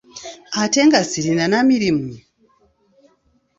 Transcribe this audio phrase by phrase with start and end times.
[0.61, 2.09] Ate nga sirina na mirimu?